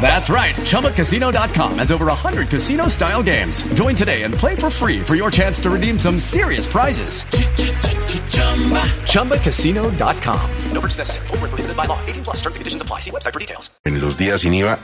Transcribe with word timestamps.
That's 0.00 0.28
right. 0.28 0.54
ChumbaCasino.com 0.56 1.78
has 1.78 1.92
over 1.92 2.06
100 2.06 2.48
casino 2.48 2.88
style 2.88 3.22
games. 3.22 3.62
Join 3.74 3.94
today 3.94 4.22
and 4.22 4.34
play 4.34 4.56
for 4.56 4.70
free 4.70 5.00
for 5.00 5.14
your 5.14 5.30
chance 5.30 5.60
to 5.60 5.70
redeem 5.70 5.98
some 5.98 6.18
serious 6.18 6.66
prizes. 6.66 7.22
ChumbaCasino.com. 9.06 10.50
No 10.72 10.80
purchase 10.80 10.98
necessary. 10.98 11.26
Full 11.28 11.38
prohibited 11.38 11.76
by 11.76 11.86
law. 11.86 11.98
18 12.06 12.24
plus 12.24 12.40
terms 12.40 12.56
and 12.56 12.60
conditions 12.60 12.82
apply. 12.82 13.00
See 13.00 13.12
website 13.12 13.32
for 13.32 13.40
details. 13.40 13.70
En 13.84 14.00
los 14.00 14.16
días 14.16 14.40
sin 14.40 14.54
IVA, 14.54 14.78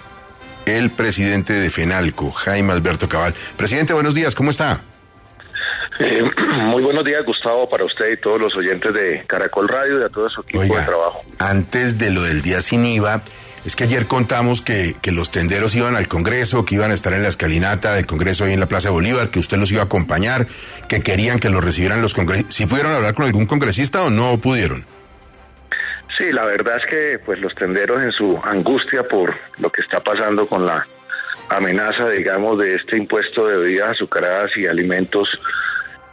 el 0.67 0.91
presidente 0.91 1.55
de 1.55 1.71
FENALCO, 1.71 2.31
Jaime 2.31 2.73
Alberto 2.73 3.09
Cabal. 3.09 3.35
Presidente, 3.57 3.93
buenos 3.93 4.15
días. 4.15 4.35
¿Cómo 4.35 4.51
está? 4.51 4.81
Eh, 5.99 6.23
muy 6.65 6.83
buenos 6.83 7.05
días, 7.05 7.25
Gustavo, 7.27 7.69
para 7.69 7.85
usted 7.85 8.13
y 8.13 8.17
todos 8.21 8.41
los 8.41 8.57
oyentes 8.57 8.93
de 8.95 9.25
Caracol 9.27 9.69
Radio 9.69 10.01
y 10.01 10.05
a 10.05 10.09
todo 10.09 10.29
su 10.31 10.43
equipo 10.43 10.61
Oiga, 10.61 10.81
de 10.81 10.87
trabajo. 10.87 11.23
Antes 11.39 11.99
de 11.99 12.11
lo 12.11 12.23
del 12.23 12.43
día 12.43 12.63
sin 12.63 12.85
IVA, 12.85 13.21
es 13.65 13.77
que 13.77 13.85
ayer 13.85 14.07
contamos 14.07 14.63
que, 14.63 14.95
que, 15.01 15.13
los 15.13 15.31
tenderos 15.31 15.75
iban 15.75 15.97
al 15.97 16.09
Congreso, 16.09 16.65
que 16.65 16.77
iban 16.77 16.91
a 16.91 16.95
estar 16.95 17.13
en 17.13 17.23
la 17.23 17.29
escalinata 17.29 17.95
del 17.95 18.07
Congreso 18.07 18.45
ahí 18.45 18.53
en 18.53 18.61
la 18.61 18.67
Plaza 18.67 18.91
Bolívar, 18.91 19.29
que 19.31 19.39
usted 19.39 19.59
los 19.59 19.71
iba 19.73 19.83
a 19.83 19.85
acompañar, 19.87 20.47
que 20.89 21.03
querían 21.03 21.39
que 21.39 21.51
los 21.51 21.65
recibieran 21.65 22.03
los 22.03 22.15
congresistas. 22.15 22.55
¿Si 22.55 22.67
pudieron 22.67 22.93
hablar 22.93 23.15
con 23.15 23.27
algún 23.27 23.47
congresista 23.47 24.03
o 24.03 24.11
no 24.11 24.39
pudieron? 24.39 24.85
Sí, 26.19 26.33
la 26.33 26.45
verdad 26.45 26.79
es 26.79 26.87
que 26.91 27.19
pues 27.25 27.39
los 27.41 27.55
tenderos 27.55 28.03
en 28.03 28.11
su 28.11 28.41
angustia 28.43 29.07
por 29.07 29.35
lo 29.59 29.71
que 29.71 29.83
está 29.83 30.01
pasando 30.01 30.47
con 30.47 30.67
la 30.67 30.85
amenaza, 31.49 32.09
digamos, 32.11 32.59
de 32.59 32.75
este 32.75 32.97
impuesto 32.97 33.47
de 33.47 33.57
bebidas 33.57 33.93
azucaradas 33.93 34.51
y 34.57 34.67
alimentos, 34.67 35.29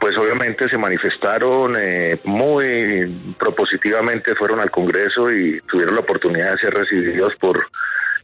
pues 0.06 0.20
obviamente 0.20 0.70
se 0.70 0.78
manifestaron 0.78 1.75
eh, 1.80 2.20
muy 2.25 3.34
propositivamente, 3.39 4.36
fueron 4.36 4.59
al 4.59 4.70
Congreso 4.70 5.31
y 5.31 5.59
tuvieron 5.61 5.95
la 5.95 6.02
oportunidad 6.02 6.52
de 6.52 6.59
ser 6.59 6.75
recibidos 6.75 7.34
por 7.39 7.67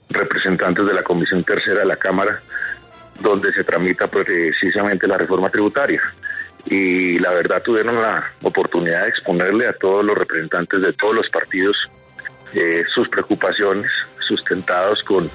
representantes 0.08 0.86
de 0.86 0.94
la 0.94 1.02
Comisión 1.02 1.44
Tercera 1.44 1.80
de 1.80 1.88
la 1.88 1.96
Cámara, 1.96 2.40
donde 3.20 3.52
se 3.52 3.64
tramita 3.64 4.06
precisamente 4.06 5.08
la 5.08 5.18
reforma 5.18 5.50
tributaria. 5.50 6.04
Y 6.68 7.18
la 7.18 7.32
verdad 7.32 7.64
tuvieron 7.64 7.96
la 7.96 8.32
oportunidad 8.44 9.02
de 9.02 9.10
exponerle 9.10 9.66
a 9.66 9.74
todos 9.74 10.06
los 10.06 10.16
representantes 10.16 10.82
de 10.82 10.94
todos 10.94 11.16
los 11.16 11.30
partidos 11.32 11.76
eh, 12.54 12.84
sus 12.94 13.10
preocupaciones, 13.10 13.92
sustentados 14.20 15.02
con, 15.02 15.28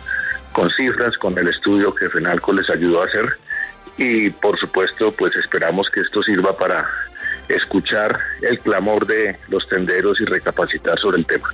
con 0.53 0.71
cifras, 0.71 1.19
con 1.19 1.37
el 1.37 1.49
estudio 1.49 1.93
que 1.93 2.09
FENALCO 2.09 2.53
les 2.53 2.71
ayudó 2.71 3.03
a 3.03 3.07
hacer 3.07 3.37
y 3.97 4.31
por 4.31 4.59
supuesto 4.59 5.13
pues 5.13 5.35
esperamos 5.37 5.89
que 5.91 6.01
esto 6.01 6.23
sirva 6.23 6.57
para 6.57 6.87
escuchar 7.49 8.19
el 8.43 8.59
clamor 8.61 9.07
de 9.07 9.37
los 9.49 9.69
tenderos 9.69 10.21
y 10.21 10.25
recapacitar 10.25 10.99
sobre 10.99 11.19
el 11.19 11.27
tema. 11.27 11.53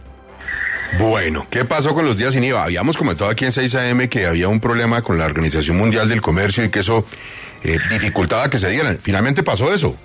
Bueno, 0.99 1.47
¿qué 1.51 1.65
pasó 1.65 1.95
con 1.95 2.05
los 2.05 2.17
días 2.17 2.35
sin 2.35 2.45
IVA? 2.45 2.65
Habíamos 2.65 2.99
comentado 2.99 3.31
aquí 3.31 3.45
en 3.45 3.51
6am 3.51 4.09
que 4.09 4.27
había 4.27 4.49
un 4.49 4.61
problema 4.61 5.03
con 5.03 5.19
la 5.19 5.25
Organización 5.25 5.79
Mundial 5.79 6.09
del 6.09 6.21
Comercio 6.21 6.65
y 6.65 6.71
que 6.71 6.81
eso 6.81 7.07
eh, 7.65 7.79
dificultaba 7.91 8.51
que 8.51 8.59
se 8.59 8.69
dieran. 8.69 8.99
Finalmente 8.99 9.43
pasó 9.43 9.73
eso. 9.73 9.97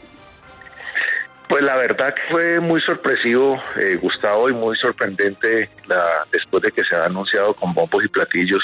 Pues 1.50 1.64
la 1.64 1.76
verdad 1.76 2.14
que 2.14 2.22
fue 2.30 2.60
muy 2.60 2.82
sorpresivo, 2.82 3.62
eh, 3.78 3.98
Gustavo, 4.02 4.50
y 4.50 4.54
muy 4.54 4.78
sorprendente 4.78 5.70
la, 5.88 6.26
después 6.32 6.64
de 6.64 6.72
que 6.72 6.84
se 6.84 6.96
ha 6.96 7.06
anunciado 7.06 7.54
con 7.54 7.74
bombos 7.74 8.04
y 8.04 8.08
platillos 8.10 8.64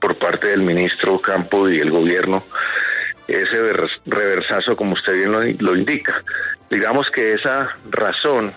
por 0.00 0.16
parte 0.16 0.48
del 0.48 0.62
ministro 0.62 1.20
Campo 1.20 1.68
y 1.68 1.78
el 1.78 1.90
gobierno 1.90 2.44
ese 3.28 3.72
reversazo, 4.06 4.74
como 4.74 4.94
usted 4.94 5.12
bien 5.14 5.30
lo, 5.32 5.40
lo 5.42 5.76
indica. 5.76 6.22
Digamos 6.70 7.06
que 7.10 7.34
esa 7.34 7.76
razón 7.90 8.54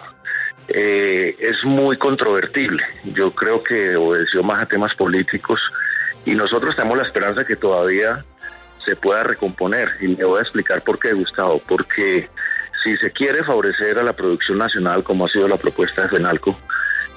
eh, 0.70 1.36
es 1.40 1.64
muy 1.66 1.98
controvertible. 1.98 2.84
Yo 3.04 3.32
creo 3.32 3.62
que 3.62 3.96
obedeció 3.96 4.42
más 4.44 4.62
a 4.62 4.66
temas 4.66 4.96
políticos 4.96 5.60
y 6.26 6.32
nosotros 6.32 6.76
tenemos 6.76 6.98
la 6.98 7.04
esperanza 7.04 7.46
que 7.46 7.56
todavía 7.56 8.24
se 8.86 8.96
pueda 8.96 9.24
recomponer. 9.24 9.92
Y 10.00 10.08
le 10.16 10.24
voy 10.24 10.40
a 10.40 10.44
explicar 10.44 10.82
por 10.84 11.00
qué, 11.00 11.14
Gustavo. 11.14 11.62
Porque 11.68 12.30
si 12.84 12.96
se 12.98 13.12
quiere 13.12 13.44
favorecer 13.44 14.00
a 14.00 14.04
la 14.04 14.14
producción 14.14 14.58
nacional, 14.58 15.04
como 15.04 15.26
ha 15.26 15.30
sido 15.30 15.48
la 15.48 15.58
propuesta 15.58 16.04
de 16.04 16.10
FENALCO, 16.10 16.58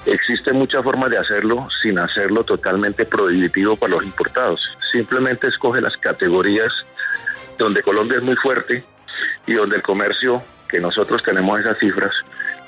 existe 0.05 0.53
muchas 0.53 0.83
formas 0.83 1.09
de 1.09 1.17
hacerlo 1.17 1.67
sin 1.81 1.97
hacerlo 1.97 2.43
totalmente 2.43 3.05
prohibitivo 3.05 3.75
para 3.75 3.93
los 3.93 4.03
importados. 4.03 4.61
Simplemente 4.91 5.47
escoge 5.47 5.81
las 5.81 5.97
categorías 5.97 6.71
donde 7.57 7.83
Colombia 7.83 8.17
es 8.17 8.23
muy 8.23 8.35
fuerte 8.35 8.83
y 9.47 9.53
donde 9.53 9.77
el 9.77 9.83
comercio, 9.83 10.41
que 10.67 10.79
nosotros 10.79 11.23
tenemos 11.23 11.59
esas 11.59 11.77
cifras, 11.79 12.11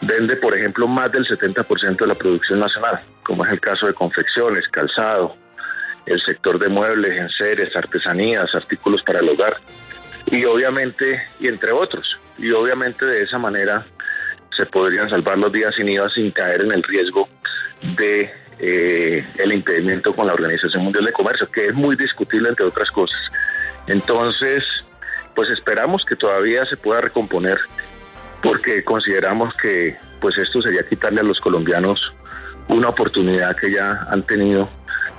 vende, 0.02 0.36
por 0.36 0.56
ejemplo, 0.56 0.88
más 0.88 1.12
del 1.12 1.26
70% 1.26 1.98
de 1.98 2.08
la 2.08 2.16
producción 2.16 2.60
nacional, 2.60 3.02
como 3.24 3.46
es 3.46 3.52
el 3.52 3.60
caso 3.60 3.88
de 3.88 3.94
confecciones, 3.94 4.68
calzado, 4.70 5.36
el 6.06 6.22
sector 6.22 6.60
de 6.60 6.70
muebles, 6.70 7.20
enseres, 7.20 7.76
artesanías, 7.76 8.54
artículos 8.54 9.02
para 9.04 9.20
el 9.20 9.30
hogar, 9.30 9.58
y 10.28 10.46
obviamente, 10.46 11.22
y 11.40 11.48
entre 11.48 11.72
otros, 11.72 12.18
y 12.38 12.52
obviamente 12.52 13.06
de 13.06 13.24
esa 13.24 13.38
manera 13.38 13.86
se 14.56 14.66
podrían 14.66 15.10
salvar 15.10 15.38
los 15.38 15.52
días 15.52 15.74
sin 15.76 15.88
IVA 15.88 16.10
sin 16.10 16.32
caer 16.32 16.62
en 16.62 16.72
el 16.72 16.84
riesgo 16.84 17.30
de 17.96 18.30
eh, 18.60 19.26
el 19.38 19.54
impedimento 19.54 20.14
con 20.14 20.28
la 20.28 20.34
Organización 20.34 20.84
Mundial 20.84 21.06
de 21.06 21.14
Comercio, 21.14 21.50
que 21.50 21.68
es 21.68 21.74
muy 21.74 21.96
discutible 21.96 22.50
entre 22.50 22.66
otras 22.66 22.90
cosas. 22.90 23.18
Entonces, 23.88 24.64
pues 25.36 25.50
esperamos 25.50 26.04
que 26.08 26.16
todavía 26.16 26.66
se 26.66 26.78
pueda 26.78 27.02
recomponer 27.02 27.58
porque 28.42 28.84
consideramos 28.84 29.54
que 29.62 29.96
pues 30.20 30.38
esto 30.38 30.62
sería 30.62 30.88
quitarle 30.88 31.22
a 31.22 31.24
los 31.24 31.40
colombianos 31.40 32.00
una 32.68 32.90
oportunidad 32.90 33.56
que 33.56 33.72
ya 33.72 34.08
han 34.10 34.24
tenido 34.24 34.70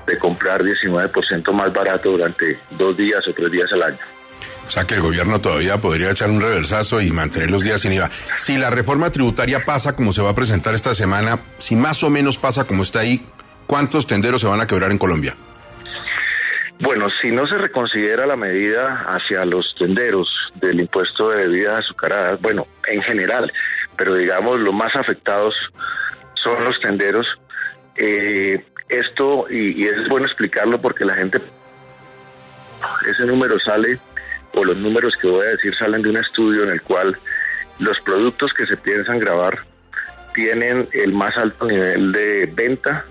de 0.06 0.18
comprar 0.18 0.62
19% 0.62 1.52
más 1.52 1.72
barato 1.72 2.10
durante 2.10 2.58
dos 2.70 2.96
días 2.96 3.26
o 3.28 3.32
tres 3.32 3.50
días 3.50 3.70
al 3.72 3.82
año. 3.82 3.98
O 4.66 4.70
sea 4.70 4.84
que 4.84 4.94
el 4.94 5.00
gobierno 5.00 5.40
todavía 5.40 5.78
podría 5.78 6.10
echar 6.10 6.28
un 6.28 6.42
reversazo 6.42 7.00
y 7.00 7.10
mantener 7.10 7.50
los 7.50 7.62
días 7.62 7.80
sin 7.80 7.94
IVA. 7.94 8.10
Si 8.36 8.58
la 8.58 8.68
reforma 8.68 9.10
tributaria 9.10 9.64
pasa 9.64 9.96
como 9.96 10.12
se 10.12 10.20
va 10.20 10.30
a 10.30 10.34
presentar 10.34 10.74
esta 10.74 10.94
semana, 10.94 11.40
si 11.58 11.74
más 11.74 12.02
o 12.02 12.10
menos 12.10 12.36
pasa 12.36 12.64
como 12.64 12.82
está 12.82 13.00
ahí, 13.00 13.24
¿cuántos 13.66 14.06
tenderos 14.06 14.42
se 14.42 14.46
van 14.46 14.60
a 14.60 14.66
quebrar 14.66 14.90
en 14.90 14.98
Colombia? 14.98 15.36
Bueno, 16.80 17.08
si 17.20 17.32
no 17.32 17.46
se 17.48 17.58
reconsidera 17.58 18.24
la 18.26 18.36
medida 18.36 19.04
hacia 19.08 19.44
los 19.44 19.74
tenderos 19.76 20.28
del 20.56 20.80
impuesto 20.80 21.30
de 21.30 21.48
bebidas 21.48 21.84
azucaradas, 21.84 22.40
bueno, 22.40 22.66
en 22.86 23.02
general, 23.02 23.52
pero 23.96 24.14
digamos 24.14 24.60
los 24.60 24.72
más 24.72 24.94
afectados 24.94 25.54
son 26.34 26.64
los 26.64 26.78
tenderos. 26.80 27.26
Eh, 27.96 28.64
esto, 28.88 29.46
y, 29.50 29.82
y, 29.82 29.88
es 29.88 30.08
bueno 30.08 30.26
explicarlo 30.26 30.80
porque 30.80 31.04
la 31.04 31.16
gente, 31.16 31.40
ese 33.10 33.26
número 33.26 33.58
sale, 33.58 33.98
o 34.54 34.64
los 34.64 34.76
números 34.76 35.16
que 35.20 35.26
voy 35.26 35.46
a 35.46 35.50
decir 35.50 35.74
salen 35.76 36.02
de 36.02 36.10
un 36.10 36.16
estudio 36.16 36.62
en 36.62 36.70
el 36.70 36.82
cual 36.82 37.18
los 37.80 37.98
productos 38.00 38.52
que 38.52 38.66
se 38.66 38.76
piensan 38.76 39.18
grabar 39.18 39.64
tienen 40.32 40.88
el 40.92 41.12
más 41.12 41.36
alto 41.36 41.66
nivel 41.66 42.12
de 42.12 42.46
venta 42.54 43.04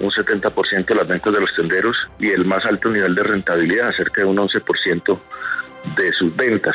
un 0.00 0.10
70% 0.10 0.86
de 0.86 0.94
las 0.94 1.08
ventas 1.08 1.32
de 1.32 1.40
los 1.40 1.54
tenderos 1.54 1.96
y 2.18 2.28
el 2.30 2.44
más 2.44 2.64
alto 2.64 2.88
nivel 2.88 3.14
de 3.14 3.22
rentabilidad, 3.22 3.92
cerca 3.92 4.22
de 4.22 4.26
un 4.28 4.36
11% 4.36 5.18
de 5.96 6.12
sus 6.12 6.34
ventas. 6.36 6.74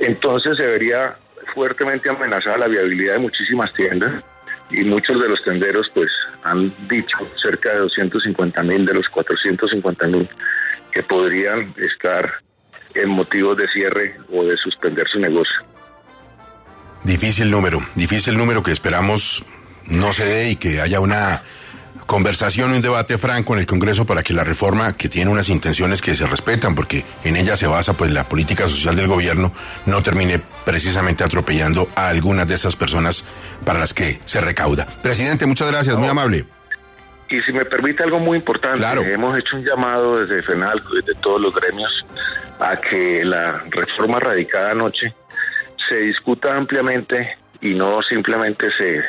Entonces 0.00 0.56
se 0.56 0.66
vería 0.66 1.16
fuertemente 1.54 2.10
amenazada 2.10 2.58
la 2.58 2.68
viabilidad 2.68 3.14
de 3.14 3.20
muchísimas 3.20 3.72
tiendas 3.74 4.24
y 4.70 4.84
muchos 4.84 5.20
de 5.20 5.28
los 5.28 5.42
tenderos 5.42 5.88
pues 5.92 6.10
han 6.44 6.72
dicho 6.88 7.16
cerca 7.42 7.70
de 7.70 7.80
250 7.80 8.62
mil 8.62 8.86
de 8.86 8.94
los 8.94 9.08
450 9.08 10.06
mil 10.08 10.28
que 10.92 11.02
podrían 11.02 11.74
estar 11.76 12.32
en 12.94 13.08
motivos 13.10 13.56
de 13.56 13.68
cierre 13.68 14.16
o 14.32 14.44
de 14.44 14.56
suspender 14.56 15.06
su 15.08 15.18
negocio. 15.18 15.60
Difícil 17.04 17.50
número, 17.50 17.80
difícil 17.94 18.36
número 18.36 18.62
que 18.62 18.72
esperamos 18.72 19.44
no 19.86 20.12
se 20.12 20.24
dé 20.24 20.50
y 20.50 20.56
que 20.56 20.80
haya 20.80 21.00
una 21.00 21.42
conversación 22.10 22.72
y 22.72 22.74
un 22.74 22.82
debate 22.82 23.18
franco 23.18 23.52
en 23.54 23.60
el 23.60 23.66
Congreso 23.66 24.04
para 24.04 24.24
que 24.24 24.34
la 24.34 24.42
reforma, 24.42 24.96
que 24.96 25.08
tiene 25.08 25.30
unas 25.30 25.48
intenciones 25.48 26.02
que 26.02 26.16
se 26.16 26.26
respetan, 26.26 26.74
porque 26.74 27.04
en 27.22 27.36
ella 27.36 27.56
se 27.56 27.68
basa 27.68 27.92
pues 27.92 28.10
la 28.10 28.24
política 28.24 28.66
social 28.66 28.96
del 28.96 29.06
gobierno, 29.06 29.52
no 29.86 30.02
termine 30.02 30.40
precisamente 30.64 31.22
atropellando 31.22 31.88
a 31.94 32.08
algunas 32.08 32.48
de 32.48 32.56
esas 32.56 32.74
personas 32.74 33.24
para 33.64 33.78
las 33.78 33.94
que 33.94 34.18
se 34.24 34.40
recauda. 34.40 34.88
Presidente, 35.04 35.46
muchas 35.46 35.70
gracias, 35.70 35.94
muy 35.96 36.08
amable. 36.08 36.46
Y 37.28 37.38
si 37.42 37.52
me 37.52 37.64
permite 37.64 38.02
algo 38.02 38.18
muy 38.18 38.38
importante, 38.38 38.78
Claro. 38.78 39.02
hemos 39.02 39.38
hecho 39.38 39.54
un 39.54 39.64
llamado 39.64 40.18
desde 40.18 40.42
FENALCO, 40.42 40.94
desde 40.96 41.14
todos 41.20 41.40
los 41.40 41.54
gremios, 41.54 42.04
a 42.58 42.74
que 42.74 43.24
la 43.24 43.62
reforma 43.70 44.18
radicada 44.18 44.72
anoche 44.72 45.14
se 45.88 45.98
discuta 45.98 46.56
ampliamente 46.56 47.36
y 47.60 47.74
no 47.74 48.02
simplemente 48.02 48.68
se 48.76 49.00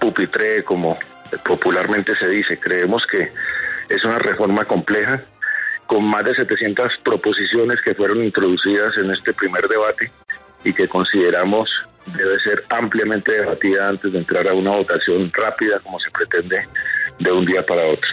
pupitree 0.00 0.64
como 0.64 0.96
popularmente 1.44 2.14
se 2.16 2.28
dice. 2.28 2.58
Creemos 2.58 3.06
que 3.06 3.32
Es 3.88 4.04
una 4.04 4.18
reforma 4.18 4.64
compleja 4.64 5.22
con 5.86 6.04
más 6.04 6.24
de 6.24 6.34
700 6.34 6.96
proposiciones 7.04 7.78
que 7.84 7.94
fueron 7.94 8.24
introducidas 8.24 8.96
en 8.98 9.12
este 9.12 9.32
primer 9.32 9.68
debate 9.68 10.10
y 10.64 10.72
que 10.72 10.88
consideramos 10.88 11.70
debe 12.06 12.38
ser 12.40 12.64
ampliamente 12.68 13.32
debatida 13.32 13.88
antes 13.88 14.12
de 14.12 14.18
entrar 14.18 14.48
a 14.48 14.54
una 14.54 14.72
votación 14.72 15.30
rápida 15.32 15.80
como 15.80 15.98
se 16.00 16.10
pretende 16.10 16.66
de 17.18 17.32
un 17.32 17.44
día 17.44 17.64
para 17.64 17.86
otro. 17.86 18.10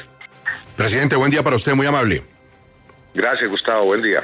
Presidente, 0.75 1.15
buen 1.15 1.31
día 1.31 1.43
para 1.43 1.55
usted, 1.55 1.73
muy 1.73 1.85
amable. 1.85 2.23
Gracias, 3.13 3.49
Gustavo, 3.49 3.85
buen 3.85 4.01
día. 4.01 4.23